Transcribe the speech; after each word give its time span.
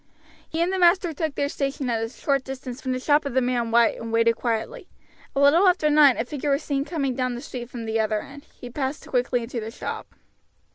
He 0.49 0.63
and 0.63 0.73
the 0.73 0.79
master 0.79 1.13
took 1.13 1.35
their 1.35 1.47
station 1.47 1.87
at 1.87 2.03
a 2.03 2.09
short 2.09 2.43
distance 2.43 2.81
from 2.81 2.91
the 2.91 2.99
shop 2.99 3.23
of 3.23 3.35
the 3.35 3.39
man 3.41 3.69
White 3.69 3.97
and 4.01 4.11
waited 4.11 4.35
quietly. 4.35 4.87
A 5.35 5.39
little 5.39 5.67
after 5.67 5.91
nine 5.91 6.17
a 6.17 6.25
figure 6.25 6.49
was 6.49 6.63
seen 6.63 6.85
coming 6.85 7.13
down 7.13 7.35
the 7.35 7.39
street 7.41 7.69
from 7.69 7.85
the 7.85 7.99
other 7.99 8.19
end. 8.19 8.45
He 8.59 8.71
passed 8.71 9.05
quickly 9.07 9.43
into 9.43 9.59
the 9.59 9.69
shop. 9.69 10.15